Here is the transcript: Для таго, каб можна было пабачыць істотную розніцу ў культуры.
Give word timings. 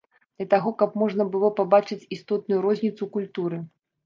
Для 0.37 0.45
таго, 0.53 0.71
каб 0.79 0.95
можна 1.01 1.27
было 1.35 1.51
пабачыць 1.59 2.07
істотную 2.17 2.59
розніцу 2.65 2.97
ў 2.97 3.11
культуры. 3.19 3.63